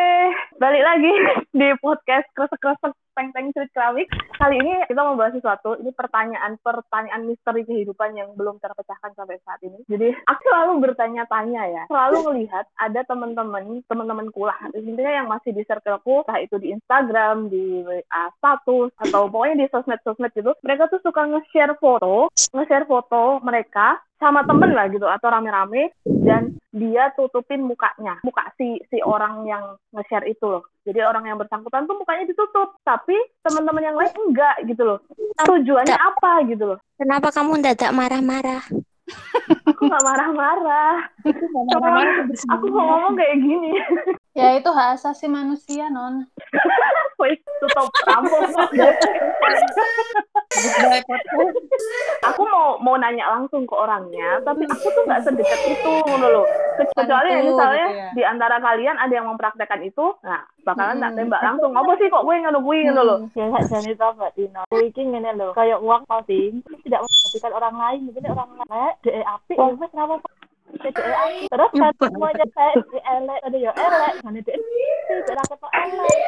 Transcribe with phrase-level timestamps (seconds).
[0.56, 1.12] balik lagi
[1.60, 4.10] di podcast kresek-kresek Teng-Teng Cerit Kerawik.
[4.38, 9.62] Kali ini kita mau bahas sesuatu, ini pertanyaan-pertanyaan misteri kehidupan yang belum terpecahkan sampai saat
[9.62, 9.80] ini.
[9.88, 15.64] Jadi, aku selalu bertanya-tanya ya, selalu melihat ada teman-teman, teman-temanku lah, intinya yang masih di
[15.64, 21.00] circleku, entah itu di Instagram, di WA status, atau pokoknya di sosmed-sosmed gitu, mereka tuh
[21.06, 25.92] suka nge-share foto, nge-share foto mereka sama temen lah gitu atau rame-rame
[26.24, 31.40] dan dia tutupin mukanya muka si si orang yang nge-share itu loh jadi orang yang
[31.40, 35.00] bersangkutan tuh mukanya ditutup tapi teman-teman yang lain enggak gitu loh.
[35.40, 36.80] Tujuannya apa gitu loh.
[37.00, 38.64] Kenapa kamu dadak marah-marah?
[39.68, 41.08] Aku nggak marah-marah.
[41.72, 42.04] Cuma
[42.52, 43.72] aku mau ngomong kayak gini.
[44.36, 46.28] Ya itu hak asasi manusia non.
[47.64, 47.88] Tutup
[52.24, 56.48] aku mau mau nanya langsung ke orangnya tapi aku tuh nggak sedekat itu ngono loh
[56.76, 58.10] kecuali Itu, misalnya gitu ya.
[58.12, 61.20] di antara kalian ada yang mempraktekkan itu nah bakalan tak Hmm.
[61.20, 64.32] tembak langsung apa sih kok gue ngono gue ngono loh Ya nggak jadi tau Mbak.
[64.64, 69.22] Aku iki ngene lho, kayak uang posting tidak memperhatikan orang lain, mungkin orang lain DE
[69.22, 70.16] api, ya wes kenapa.
[70.74, 74.56] Terus kan semuanya kayak DE elek, ada ya elek, mana DE
[75.08, 76.20] tidak aku kok elek.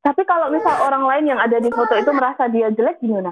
[0.00, 3.28] Tapi kalau misal orang lain yang ada di foto itu merasa dia jelek gimana?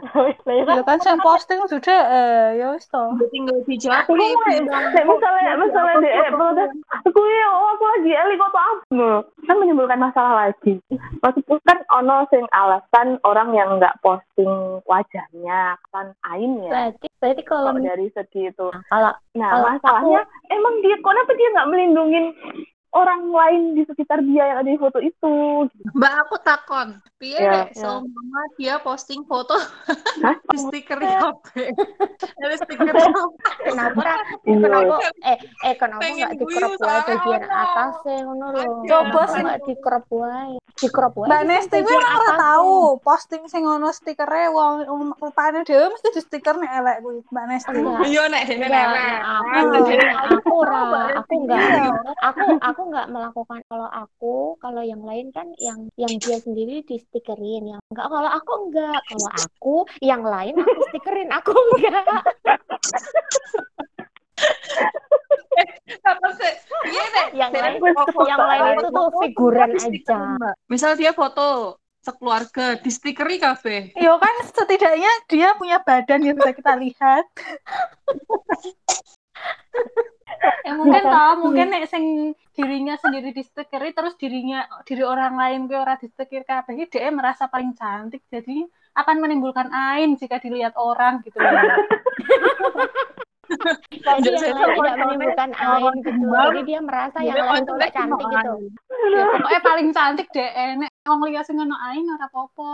[0.48, 0.84] Ya.
[0.84, 3.16] Kan yang posting sudah eh ya wis toh.
[3.32, 4.64] tinggal dijawab aku mau kayak
[5.04, 8.80] misalnya misalnya dia protes aku ya oh, aku lagi eli kok tuh apa
[9.48, 10.80] kan menimbulkan masalah lagi.
[11.24, 17.42] Maksudku kan ono sing alasan orang yang nggak posting wajahnya kan ain ya berarti berarti
[17.48, 18.68] kalau dari segi itu.
[18.92, 22.24] Kalau nah masalahnya emang dia kenapa dia nggak melindungin
[22.90, 25.34] orang lain di sekitar dia yang ada di foto itu
[25.90, 29.54] Mbak aku takon, piye Ya, nek seumpama dia posting foto
[30.48, 31.68] di stiker HP.
[32.38, 33.16] Ada stiker HP.
[33.62, 34.02] kenapa
[34.42, 34.56] Iya.
[34.58, 37.52] kenapa eh eh kenapa Pengen nggak guyu dikerep wae bagian ono.
[37.54, 43.42] atasnya ngono lho Coba nggak dikerep wae dikerep wae Mbak Nesti kuwi ora tahu posting
[43.46, 47.70] sing ono stikere wong rupane dhewe mesti di stiker nek elek kuwi Mbak Nesti.
[47.74, 48.00] Enggak.
[48.02, 49.12] Iya nek dene Enggak, elek.
[49.52, 50.80] aku, Nek aku ora,
[51.14, 51.92] aku enggak, Iya.
[52.22, 57.02] aku aku enggak melakukan kalau aku, kalau yang lain kan yang yang dia sendiri di
[57.02, 62.06] stikerin, yang enggak kalau aku enggak, kalau aku yang lain aku stikerin, aku enggak.
[66.06, 66.54] apa sih?
[66.86, 70.38] Piye nek Yang lain, foto- yang lain itu tuh figuran aja.
[70.38, 70.54] Mbak.
[70.70, 73.98] Misal dia foto sekeluarga di stikeri kabeh.
[73.98, 77.26] Yo kan setidaknya dia punya badan yang bisa kita lihat.
[80.66, 85.60] ya mungkin toh mungkin nek sing dirinya sendiri di stikeri terus dirinya diri orang lain
[85.66, 88.66] ke ora di stiker kabeh dia merasa paling cantik jadi
[88.98, 91.54] akan menimbulkan ain jika dilihat orang gitu loh.
[93.48, 96.10] Jadi yang lain tidak menimbulkan ain gitu.
[96.20, 98.54] Jadi dia merasa yang Dia lain tuh cantik gitu.
[99.08, 100.50] ya pokoknya paling cantik deh
[100.82, 102.72] nek wong liya sing ngono ain ora apa-apa.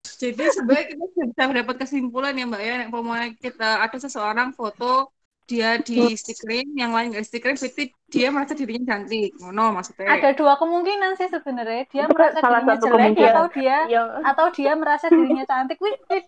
[0.00, 5.10] Jadi sebenarnya kita bisa dapat kesimpulan ya Mbak ya, nek kita ada seseorang foto
[5.44, 9.30] dia di stikerin, yang lain nggak stikerin, berarti dia merasa dirinya cantik.
[9.36, 10.08] Ngono maksudnya.
[10.08, 11.84] Ada dua kemungkinan sih sebenarnya.
[11.92, 13.32] Dia Itu merasa salah dirinya satu jelek kemungkinan.
[13.32, 15.78] atau dia Ya, atau dia merasa dirinya cantik.
[15.84, 16.22] Wih, wih,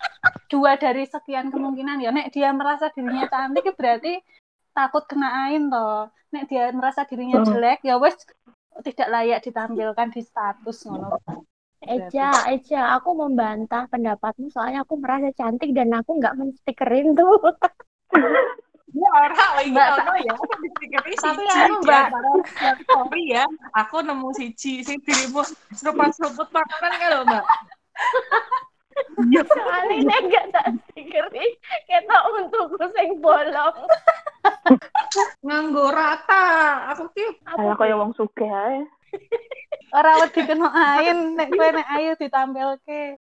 [0.52, 2.10] dua dari sekian kemungkinan ya.
[2.12, 4.12] Nek dia merasa dirinya cantik ya berarti
[4.76, 6.12] takut kena ain toh.
[6.36, 7.48] Nek dia merasa dirinya Hmm.
[7.48, 8.16] jelek ya wes
[8.84, 11.16] tidak layak ditampilkan di status ngono.
[11.86, 17.40] Eja, Eja, aku membantah pendapatmu soalnya aku merasa cantik dan aku nggak menstikerin tuh.
[18.96, 20.86] Ya orang lagi Mbak, ono ya, tapi di
[21.84, 22.06] Mbak.
[22.80, 23.44] story ya.
[23.76, 25.44] Aku nemu siji sing dirimu
[25.76, 27.44] seruput-seruput makanan kan lho Mbak.
[29.28, 29.44] Iya.
[29.44, 31.52] Soalnya nek nggak tak stikerin,
[31.84, 33.76] kita untukku sing bolong.
[35.44, 36.44] Nganggo rata.
[36.96, 38.80] Aku ki kayak kayak wong sugih ae
[39.96, 43.15] Ora wedi kena ain nek kowe nek ayu ditampilke.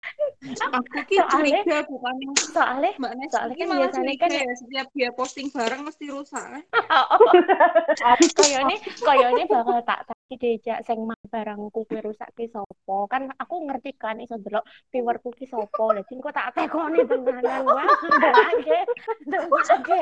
[0.46, 4.54] Aku ki Soalnya- curiga bukan yang Soalnya Mbak Nes Soalnya ini kan biasanya kan- ya
[4.56, 6.46] setiap dia posting barang mesti rusak.
[6.60, 6.64] eh.
[8.38, 12.98] koyone koyone bakal tak taki dejak sing mang barangku kuwi rusak ki sapa.
[13.10, 15.84] Kan aku ngerti kan iso delok viewerku ki sapa.
[15.94, 17.86] Lah kok tak tekoni tenanan wae.
[18.22, 18.80] Ndake.
[19.26, 20.00] Ndake.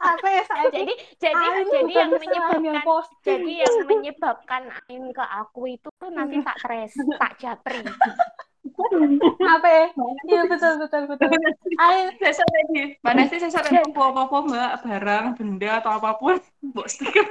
[0.00, 0.72] Apa ya saiki?
[0.72, 6.40] Jadi jadi jadi bukan yang menyebabkan jadi yang menyebabkan Ain ke aku itu tuh nanti
[6.40, 7.80] tak tres, tak japri.
[9.44, 9.86] Apa ya?
[10.24, 11.28] Iya betul betul betul.
[11.76, 16.88] Ain Saya tadi, Mbak Nesti saya sampai apa-apa Mbak, barang, benda atau apa pun, mbok
[16.88, 17.24] stiker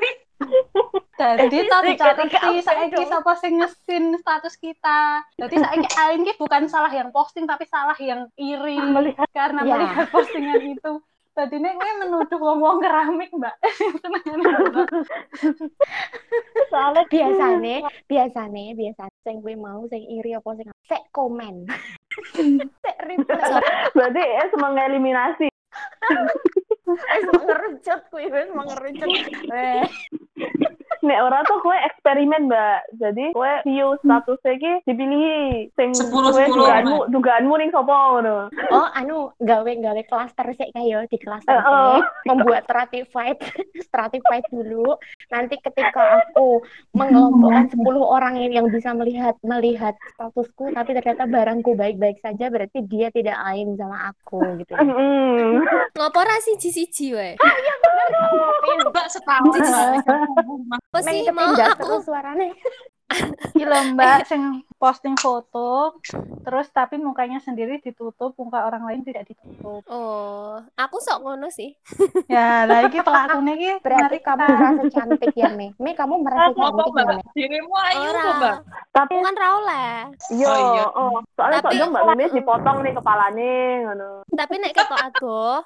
[1.14, 2.28] Jadi tak Ketika dicatat
[2.66, 3.08] saiki dong.
[3.08, 5.24] sapa sing ngesin status kita.
[5.40, 9.30] Jadi saiki Ain ki bukan salah yang posting tapi salah yang iri Melihat.
[9.32, 9.74] karena Ya.
[9.78, 10.94] melihat postingan itu.
[11.34, 13.56] Tadi ini gue menuduh wong-wong keramik, Mbak.
[16.70, 21.66] Soalnya biasane biasane biasane sing kuwi mau sing iri apa sing sek komen.
[22.86, 23.66] Sek reply.
[23.98, 25.50] Berarti es mengeliminasi.
[26.86, 29.10] wis mau ngerucut wis mau ngerucut.
[29.50, 29.82] Eh
[31.04, 32.80] Nek ora tuh kue eksperimen, Mbak.
[32.96, 38.38] Jadi kue view statusnya ki dipilih sing Sepuluh, kue sepuluh, dugaanmu dugaanmu ning sapa ngono.
[38.72, 42.00] oh anu gawe gawe klaster sik kayo di klaster Heeh.
[42.00, 43.38] sik, membuat stratified
[43.92, 44.96] stratified dulu
[45.28, 46.64] nanti ketika aku
[46.96, 52.80] mengelompokkan 10 orang ini yang bisa melihat melihat statusku tapi ternyata barangku baik-baik saja berarti
[52.88, 54.82] dia tidak lain sama aku gitu ya.
[54.82, 55.68] Mm.
[56.00, 57.34] Ngopo ra siji-siji wae?
[58.94, 59.60] Mbak setahun
[60.94, 61.26] Apa sih?
[61.34, 62.54] Mau aku terus suarane
[63.56, 64.42] Lho Mbak sing
[64.76, 65.96] posting foto
[66.44, 69.80] terus tapi mukanya sendiri ditutup, muka orang lain tidak ditutup.
[69.86, 71.72] Oh, aku sok ngono sih.
[72.28, 76.16] Ya, lah iki pelakune iki berarti mari kamu kita- merasa cantik ya Me Me kamu
[76.20, 78.58] merasa apa cantik ya mbak Me dirimu ayu mbak
[78.92, 79.92] Tapi Bukan ra oleh.
[80.32, 80.86] yo, Oh, iya.
[80.92, 84.12] oh, soalnya Tapi- soalnya Mbak Mimis dipotong nih kepalanya ngono.
[84.30, 85.58] Tapi nek ketok adoh,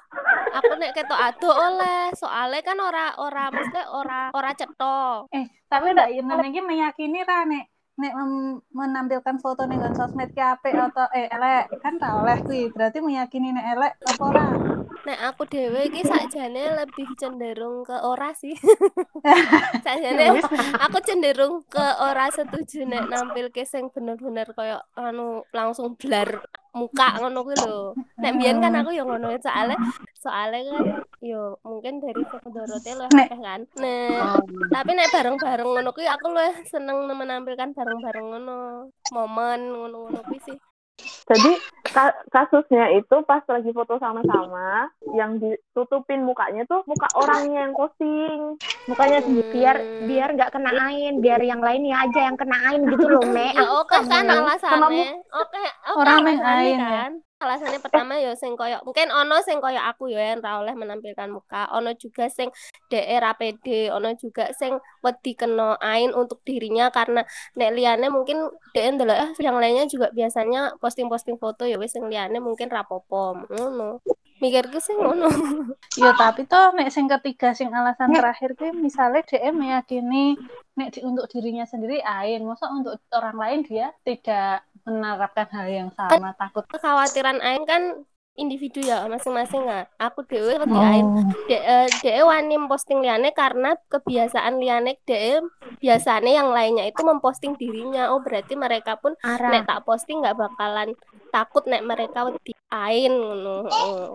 [0.50, 2.02] aku nek ketok adoh oleh.
[2.14, 5.28] Soalnya kan ora ora mesti ora ora cetok.
[5.30, 7.68] Eh, tapi ndak Yemen iki meyakini ra nek
[7.98, 8.14] nek
[8.70, 12.70] menampilkan foto ning nggon sosmed ki apik atau eh elek kan ra oleh kuwi.
[12.70, 14.46] Berarti meyakini nek elek apa ora?
[15.02, 18.54] Nek aku dhewe iki sakjane lebih cenderung ke ora sih.
[19.84, 20.38] sakjane
[20.78, 26.38] aku cenderung ke ora setuju nek nampilke sing bener-bener koyo anu langsung blar
[26.78, 27.98] muka ngono kuwi lho.
[28.22, 29.74] Nek mbiyen kan aku ya ngono soalnya
[30.14, 30.86] soalnya kan
[31.20, 33.60] yo mungkin dari Nek- akeh kan.
[33.74, 34.22] Nek
[34.70, 38.58] tapi nek bareng-bareng ngono kuwi aku luwih seneng menampilkan bareng-bareng ngono.
[39.10, 40.58] Momen ngono-ngono kuwi sih.
[41.28, 41.52] Jadi
[41.84, 48.56] ka- kasusnya itu pas lagi foto sama-sama, yang ditutupin mukanya tuh muka orangnya yang posting.
[48.88, 50.08] mukanya sendiri biar Hmm.
[50.08, 53.68] biar nggak kena ain biar yang lainnya aja yang kena ain gitu loh Me Ya
[53.68, 55.20] oke kan alasannya.
[55.28, 56.88] Oke, oke Orang main ain ya?
[56.88, 57.12] kan.
[57.40, 61.30] Alasannya pertama ya sing koyo mungkin ono sing koyo aku ya yang ra oleh menampilkan
[61.30, 62.50] muka, ono juga sing
[62.90, 64.74] DE ra pede, ono juga sing
[65.06, 67.22] wedi kena ain untuk dirinya karena
[67.54, 68.42] nek liyane mungkin
[68.74, 73.38] DE ndelok ah yang lainnya juga biasanya posting-posting foto ya wis sing liyane mungkin rapopo
[73.46, 74.02] ngono.
[74.38, 75.28] Mikirku sih ngono.
[75.98, 80.38] Ya tapi toh nek sing ketiga sing alasan terakhir kuwi misalnya DM meyakini
[80.78, 85.90] nek di- untuk dirinya sendiri ain, masa untuk orang lain dia tidak menerapkan hal yang
[85.90, 86.62] sama, takut.
[86.70, 88.06] Kekhawatiran ain kan
[88.38, 89.90] individu ya masing-masing nggak.
[89.98, 91.34] Aku dhewe wedi ain.
[91.50, 95.42] De eh, DE wani posting liane karena kebiasaan liane DE
[95.82, 98.14] biasanya yang lainnya itu memposting dirinya.
[98.14, 100.94] Oh berarti mereka pun Ara nek tak posting nggak bakalan
[101.34, 103.66] takut nek mereka wedi ain ngono.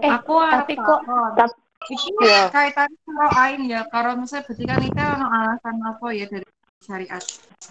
[0.02, 1.04] Eh, aku tapi kok-.
[1.38, 1.62] Tapi-
[1.92, 2.48] iki Iya.
[2.48, 6.48] kaitannya karo ain ya karo misalnya berarti kan kan ono alasan apa ya dari
[6.80, 7.24] syariat.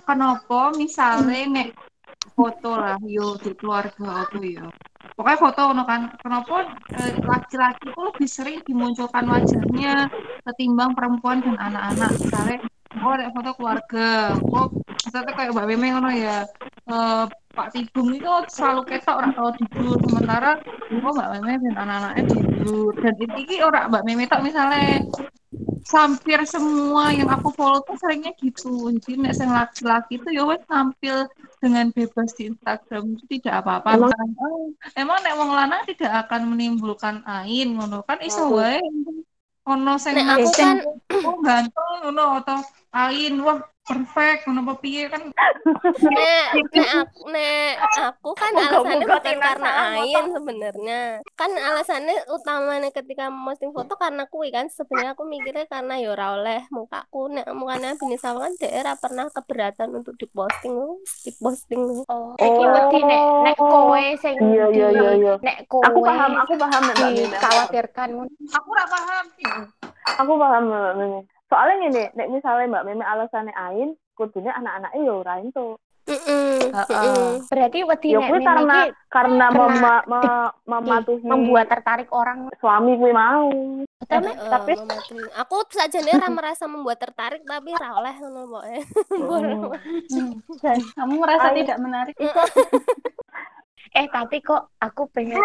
[0.05, 1.69] Kenapa misalnya nek
[2.37, 4.69] foto lah yo di keluarga apa ya?
[5.17, 6.13] Pokoknya foto ono kan.
[6.21, 10.13] Kenapa eh, laki-laki itu lebih sering dimunculkan wajahnya
[10.45, 12.11] ketimbang perempuan dan anak-anak?
[12.21, 12.59] Misalnya
[13.01, 14.69] oh foto keluarga oh
[15.01, 16.45] misalnya kayak mbak Meme ngono ya
[16.93, 19.97] eh, Pak Tibung itu selalu ketok orang tahu tidur.
[20.05, 20.51] Sementara
[21.03, 22.93] oh mbak Meme dan anak-anaknya tidur.
[22.97, 25.05] Dan ini orang mbak Meme tak misalnya
[25.93, 28.89] hampir semua yang aku follow tuh seringnya gitu.
[28.97, 31.29] Jadi nek sing laki-laki itu ya wes tampil
[31.61, 33.21] dengan bebas di Instagram.
[33.21, 34.01] Itu tidak apa-apa.
[34.01, 34.65] Emang- Kan, oh,
[34.97, 38.01] emang nek wong lanang tidak akan menimbulkan ain ngono.
[38.09, 38.81] Kan iso wae.
[39.63, 40.83] Ono sing aku kan-
[41.29, 42.59] oh ganteng ngono atau
[42.97, 43.35] ain.
[43.45, 45.23] Wah perfect ngono apa piye kan.
[46.07, 51.01] Nek nek aku nek aku kan alasannya Moga-moga bukan Tina karena ain sebenarnya.
[51.35, 54.71] Kan alasannya utamanya ketika posting foto karena kuwi kan.
[54.71, 57.31] Sebenarnya aku mikirnya karena ya ora oleh mukaku.
[57.35, 62.07] Nek mukanya bini sama kan daerah pernah keberatan untuk diposting diposting.
[62.07, 62.39] Oh.
[62.39, 65.35] Iki wedi nek nek kowe sing Iya, iya, iya, iya.
[65.43, 67.31] nek kowe Aku paham, aku paham Mbak Mimis.
[67.35, 68.09] dikhawatirkan.
[68.51, 69.25] Aku ora paham
[70.23, 71.27] Aku paham Mimis.
[71.53, 75.77] Soalnya gini, nek misalnya Mbak Mimis alasannya ain, kudunya anak-anaknya ya ora itu.
[76.03, 76.99] Mm-mm, Heeh.
[76.99, 77.47] mm-mm.
[77.47, 82.11] berarti wedi Ya nek kuwi Meme karena iki karena kena mema- me- mematuhi membuat tertarik
[82.11, 83.47] orang suami kuwi mau.
[84.03, 84.33] betul Me?
[84.35, 84.81] Heeh, tapi-
[85.31, 88.77] aku sajane ora merasa membuat tertarik tapi ra oleh ngono pokoke.
[90.65, 92.15] dan kamu merasa tidak menarik
[93.93, 95.39] eh tapi kok aku pengen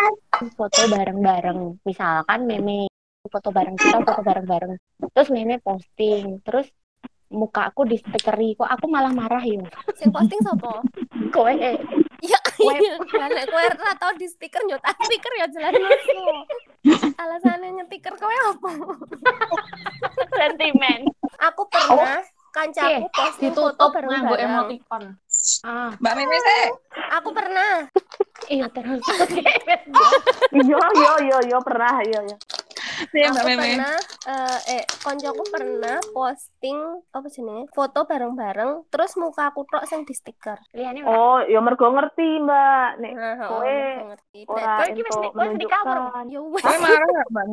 [0.56, 2.88] foto bareng-bareng misalkan meme
[3.28, 4.72] foto bareng kita foto bareng-bareng
[5.14, 6.68] terus meme posting terus
[7.28, 9.60] muka aku di stikeri kok aku malah marah yo.
[10.00, 10.80] Sing posting sapa?
[11.36, 11.76] Kowe eh,
[12.24, 12.98] Ya, iya.
[12.98, 16.24] Lah nek kowe ora tau di stiker yo tak stiker ya jelas nusu.
[17.20, 18.72] Alasannya nyetiker kowe apa?
[20.40, 21.06] sentimen.
[21.52, 22.24] Aku pernah
[22.56, 24.50] kancaku Oke, posting foto Ditutup nganggo bareng-bareng.
[24.50, 25.04] emoticon.
[25.64, 26.64] Ah, Mbak Meme sih.
[27.14, 27.88] Aku pernah.
[28.48, 29.04] iya terus.
[30.52, 32.38] Iya, iya, iya, iya, pernah, iya, iya.
[33.10, 36.78] Iya Mbak aku pernah eh, eh koncoku pernah posting
[37.08, 40.58] apa jenenge foto bareng-bareng terus muka aku tok sing di stiker.
[40.74, 42.90] Liane Oh, ya mergo ngerti, Mbak.
[42.98, 43.78] Nek Nah, kowe
[44.50, 45.98] ora kowe iki wis ento di- wis di cover.
[45.98, 46.26] menunjukkan.
[46.28, 46.64] Ya wes.
[46.82, 47.46] Marah nggak Mbak?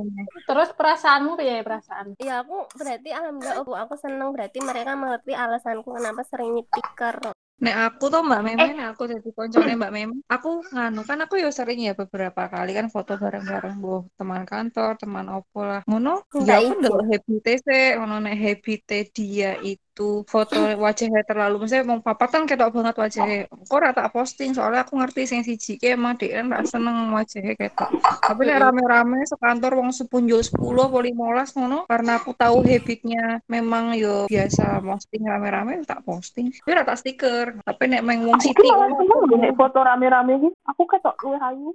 [0.45, 2.07] Terus perasaanmu piye perasaan?
[2.19, 7.34] Ya aku berarti alhamdulillah aku, aku seneng berarti mereka mengerti alasanku kenapa sering nyetiker.
[7.63, 11.35] Nek aku tuh Mbak Meme, nek aku jadi koncone Mbak Meme, aku nganu kan aku
[11.39, 15.81] ya sering ya beberapa kali kan foto bareng-bareng bu teman kantor, teman opo lah.
[15.87, 19.84] Ngono, ya aku ndelok habite sih, ngono nek habite dia itu
[20.27, 23.39] foto wajahnya terlalu, maksudnya mau papat kan ketok banget wajahnya.
[23.47, 27.15] Kok ora tak posting soalnya aku ngerti sing siji ki emang dia kan gak seneng
[27.15, 27.91] wajahnya ketok.
[28.03, 33.95] Tapi nek rame-rame sekantor wong sepunjul 10 apa 15 ngono, karena aku tahu habitnya memang
[33.95, 36.51] yo biasa posting rame-rame tak posting.
[36.51, 37.47] Tapi ora tak stiker.
[37.63, 40.51] Tapi nek meng wong Aku siti malah ngono, seneng lho nek foto rame-rame iki.
[40.75, 41.71] Aku ketok luwih ayu.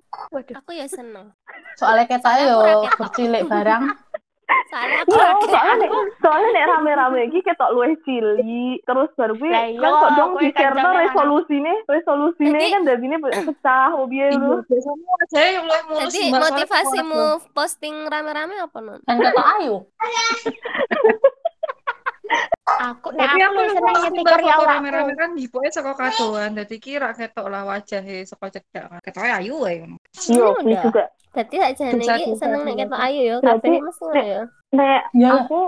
[0.59, 1.31] Aku ya seneng.
[1.79, 4.08] Soalnya kita Soalnya yo bercilik barang.
[4.69, 5.49] Soalnya aku Iya, rakyat.
[5.49, 8.77] soalnya nek soalnya nek rame-rame iki ketok luwih cilik.
[8.81, 10.95] Terus baru kuwi Lah kan iya, kok dong di share lanang.
[10.99, 14.37] resolusine, resolusine kan dadine pecah obiye Iya,
[15.51, 18.99] yang luwih mulus Jadi motivasimu aku posting rame-rame apa non?
[19.01, 19.75] Kata ayu.
[22.69, 26.49] Aku nek Tapi aku aku seneng nyetiker ya foto ora rame-rame kan dipoe saka kadoan.
[26.53, 28.87] Dadi kira ketok lah wajahnya saka cedak.
[29.41, 29.97] Ayu wae ngono.
[29.99, 30.83] Iya, Ini kuwi udah.
[30.85, 31.03] juga.
[31.29, 34.41] Berarti aja Dosa, nih dosa, seneng nek ketok ayu ya, Berarti kabeh mesti ngono ya.
[34.69, 35.29] Nek Ya.
[35.41, 35.59] aku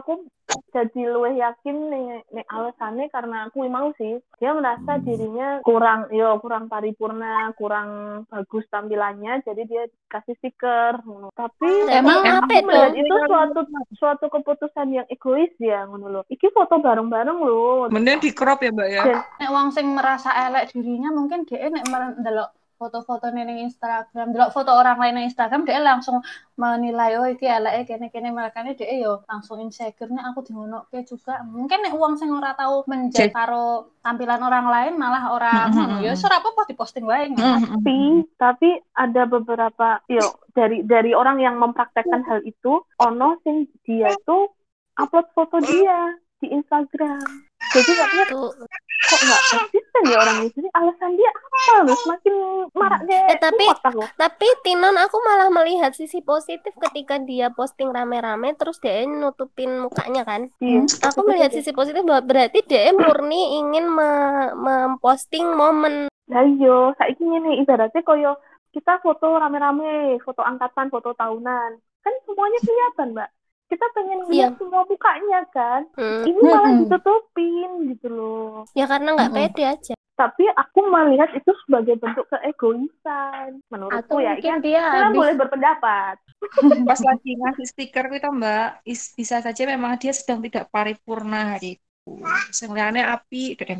[0.00, 0.26] aku
[0.74, 6.38] jadi luwih yakin nek nek alasannya karena aku mau sih dia merasa dirinya kurang yo
[6.42, 11.30] kurang paripurna kurang bagus tampilannya jadi dia kasih stiker ngono.
[11.34, 12.92] tapi Emang apa dong?
[12.94, 13.60] itu suatu
[13.98, 18.88] suatu keputusan yang egois ya ngono iki foto bareng-bareng loh Mending di crop ya, Mbak
[18.90, 19.02] ya.
[19.38, 21.86] Nek wong sing merasa elek dirinya mungkin dia nek
[22.18, 27.46] ndelok foto-foto ning Instagram, ndelok foto orang lain ning Instagram dia langsung menilai oh iki
[27.46, 31.42] eleke kene-kene makane dia yo langsung insecure nek aku dingonoke juga.
[31.42, 33.36] Mungkin nek wong sing ora tahu menjadi Cek.
[33.36, 36.04] karo tampilan orang lain malah ora Mm, mm, ngono mm.
[36.04, 37.30] ya ora apa-apa diposting wae.
[37.30, 37.54] Mm, ngono.
[37.54, 37.68] mm,
[38.38, 44.08] tapi tapi ada beberapa yo dari dari orang yang mempraktekkan hal itu ono sing dia
[44.08, 44.38] itu
[44.96, 47.20] upload foto dia di Instagram
[47.76, 48.52] jadi katanya Tuh.
[49.14, 52.34] Kok nggak konsisten ya orang ini alasan dia apa loh semakin
[52.72, 53.70] marak deh Eh, tapi-
[54.16, 60.22] Tapi Tinon aku malah melihat sisi positif ketika dia posting rame-rame terus dia nutupin mukanya
[60.22, 60.50] kan.
[60.58, 66.10] iya Aku melihat sisi positif bahwa berarti dia murni ingin me- memposting momen.
[66.26, 68.34] Lah iya saiki ngene ibaratnya koyo
[68.70, 71.70] kita foto rame-rame foto angkatan foto tahunan.
[72.00, 73.30] Kan semuanya kelihatan mbak
[73.70, 74.46] kita pengen Iya.
[74.46, 76.24] lihat semua mukanya kan Hmm.
[76.28, 76.84] ini malah Mm-mm.
[76.84, 79.36] ditutupin gitu loh Ya karena nggak Mm-mm.
[79.36, 79.94] pede aja.
[80.14, 85.18] tapi aku melihat itu sebagai bentuk keegoisan menurutku atau ya mungkin kan dia kita habis
[85.18, 86.16] boleh berpendapat
[86.86, 91.66] Pas lagi ngasih stiker itu Mbak, is- bisa saja memang dia sedang tidak paripurna hari
[91.80, 91.84] itu.
[92.50, 93.56] Sing liyane api.
[93.56, 93.72] Tapi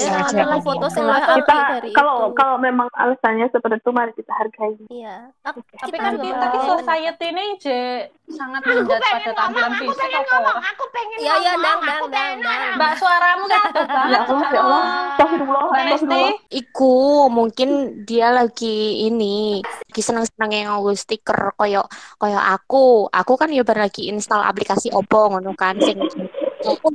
[0.00, 0.64] adalah kan.
[0.64, 2.36] foto Kita- kalau itu.
[2.38, 5.28] kalau memang alasannya seperti itu mari kita hargai Iya.
[5.42, 6.64] Tapi kita kan kita ngomong.
[6.72, 7.80] society ini je
[8.24, 11.78] sangat menjudge pada tampilan ngomong aku fisik pengen ngomong aku pengen Iya, iya, ngomong dang,
[11.82, 12.76] aku dang, pengen dang, ngomong.
[12.78, 13.74] Mbak suaramu ya banget.
[13.84, 16.94] Allah ya Allah Astagfirullah Iku
[17.28, 17.70] mungkin
[18.00, 21.82] dia lagi ini lagi seneng-seneng nganggo stiker koyo
[22.16, 23.10] koyo aku.
[23.10, 25.98] Aku kan ya baru lagi install aplikasi Oppo ngono kan sing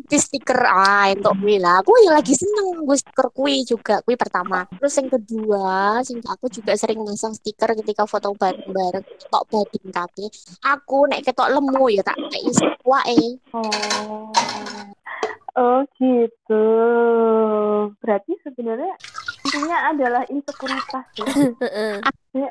[0.09, 1.81] di stiker ah itu kuwi lah.
[1.85, 4.65] Aku ya lagi seneng gue stiker kuwi juga kuwi pertama.
[4.81, 10.29] Terus yang kedua, sing aku juga sering masang stiker ketika foto bareng-bareng tok bading kabeh.
[10.65, 12.49] Aku nek ketok lemu ya tak kei
[12.85, 13.37] wae.
[13.53, 14.33] Oh,
[15.57, 16.65] oh gitu.
[18.01, 18.93] Berarti sebenarnya
[19.45, 21.25] intinya adalah insekuritas ya.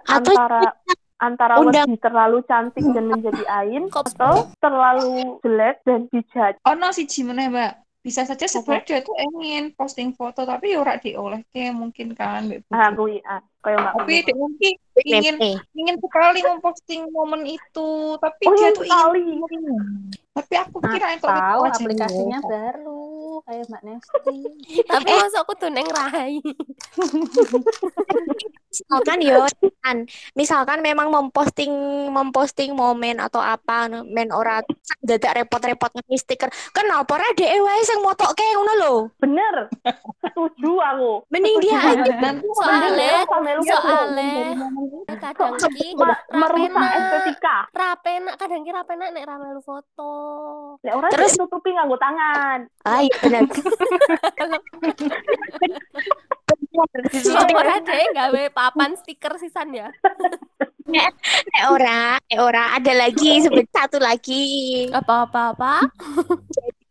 [0.15, 0.75] Antara
[1.19, 6.59] antara Undang- wedi terlalu cantik dan menjadi ain atau terlalu jelek dan dijudge.
[6.63, 7.73] Oh no siji meneh Mbak.
[7.99, 12.47] Bisa saja sebenarnya dia tuh ingin posting foto tapi ya ora dioleh ke mungkin kan
[12.47, 12.71] Mbak.
[12.71, 15.37] Ah, kui, ah, kayak mbak Tapi dia mungkin ingin
[15.73, 19.21] ingin sekali memposting momen itu, tapi Oh, dia iya tuh sekali.
[19.25, 19.63] ingin.
[20.39, 21.75] Tapi aku kira itu tahu wajahnya.
[21.75, 23.03] aplikasinya baru
[23.43, 24.37] kayak Mbak Nesti.
[24.95, 26.39] Tapi masa aku tuh neng rai.
[28.69, 29.43] misalkan yo
[29.83, 31.73] kan misalkan memang memposting
[32.07, 34.61] memposting momen atau apa men ora
[35.01, 39.67] dadak repot-repot nge stiker kenapa ora dhek wae sing motokke ngono lho bener
[40.21, 42.13] setuju aku mending dia aja
[42.45, 44.55] soalnya lu soalnya
[45.09, 47.57] kadang ki Ma- merusak rapena estetika?
[47.73, 50.13] rapena kadang ki rapena nek rame lu foto.
[50.83, 52.69] Nek orang Terus- tutupi nganggo tangan.
[52.85, 53.43] Ah iya bener.
[57.51, 59.89] Ora deh gawe papan stiker sisan ya.
[60.89, 64.87] Nek ora nek ora ada lagi sebut satu lagi.
[64.91, 65.75] Apa apa apa?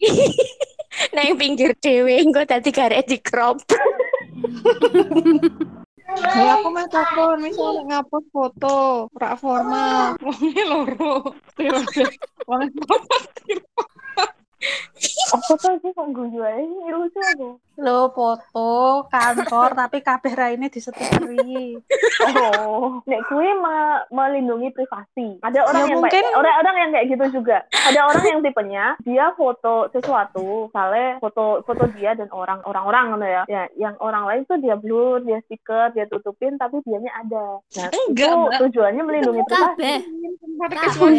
[1.13, 3.61] Nang pinggir dhewe engko dadi garek di crop
[6.17, 8.77] Ya aku mah takon misalnya ngapus foto.
[9.13, 11.33] Rak formal, wonge loro.
[12.47, 12.69] Wonge
[15.27, 18.69] apa tuh sih kok guyu ini lucu aku Lo foto
[19.07, 21.77] kantor tapi kabeh raine disetikeri.
[22.57, 22.99] oh.
[23.03, 25.37] Nek gue me- melindungi privasi.
[25.39, 27.57] Ada orang Ya, yang mungkin- kayak orang orang yang kayak gitu juga.
[27.69, 33.27] Ada orang yang tipenya dia foto sesuatu misalnya foto foto dia dan orang orang-orang gitu
[33.27, 33.41] ya.
[33.47, 37.61] Ya yang orang lain tuh dia blur dia stiker dia tutupin tapi dianya ada.
[37.61, 38.59] Nah Enggak, itu Mbak.
[38.59, 39.63] tujuannya melindungi privasi.
[39.77, 39.97] kabeh.
[40.57, 40.89] Pada Kabeh.
[40.89, 41.17] kecuali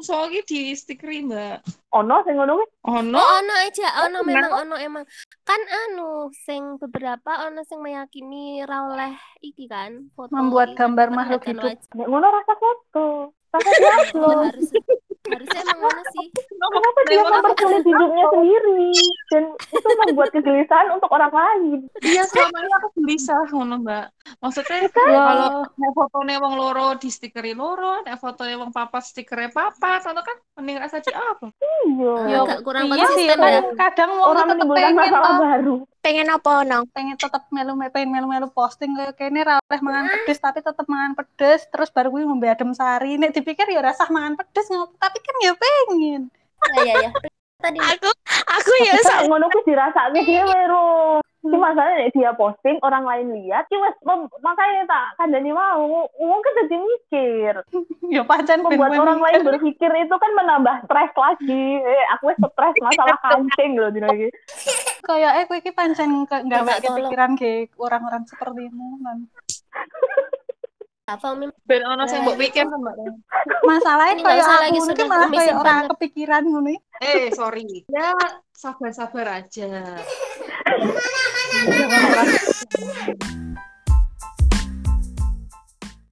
[0.00, 1.64] soalnya di stikeri mbak.
[1.90, 2.66] ono sing ngono kuwi?
[2.82, 5.04] Oh Oh, no, ono aja, ono memang ono emang.
[5.42, 11.06] Kan anu sing beberapa ono sing meyakini ra oleh iki kan, foto Membuat iki, gambar
[11.08, 11.78] kan, makhluk hidup.
[11.94, 13.04] nek ngono rasa foto
[13.54, 14.54] rasa Ya, diupload
[15.30, 16.26] harusnya emang ono sih.
[16.60, 18.92] kenapa dia mempersulit hidupnya sendiri
[19.30, 24.06] dan itu membuat kegelisahan untuk orang lain iya selama ini aku gelisah ngono mbak.
[24.38, 29.50] Maksudnya Ya, kalau nek fotone wong loro di stikeri loro, nek fotone wong papat stikernya
[29.50, 31.50] papat, atau kan mending rasa di apa?
[31.88, 33.60] iya Ya, Agak kurang iya sih konsisten kan ya.
[33.74, 38.08] kadang wong orang tetep menimbulkan pengen masalah baru pengen apa nang pengen tetep melu pengen
[38.08, 42.24] melu-melu posting kayak kene ra oleh mangan pedes tapi tetep mangan pedes terus baru gue
[42.24, 44.96] ngombe adem sari nek dipikir ya rasa mangan pedes ngopo?
[44.96, 46.22] Tapi kan ya pengen.
[46.76, 47.10] Ya ya ya.
[47.60, 47.78] Tadi.
[47.78, 48.08] Aku
[48.48, 50.84] aku ya sama ngono kuwi dirasake dhewe ro
[51.40, 56.04] Ki masalahnya nek dia posting orang lain lihat ki wes mem- makanya tak kandani mau
[56.04, 57.54] wong kan jadi mikir.
[58.12, 61.64] Ya pancen membuat orang lain berpikir itu kan menambah stres lagi.
[61.80, 64.28] Eh aku wes stres masalah kancing loh dina iki.
[65.00, 66.68] Kayak eh kowe iki pancen tolong.
[66.76, 69.18] kepikiran ke orang-orang sepertimu kan
[71.10, 71.50] apa Mim?
[71.66, 72.94] Ben ono sing mbok pikir tuh, mbak.
[73.66, 75.90] masalahnya usah aku sudah malah kayak orang banget.
[75.96, 76.70] kepikiran ngono
[77.02, 77.82] Eh sorry.
[77.90, 78.14] Ya
[78.54, 79.70] sabar-sabar aja.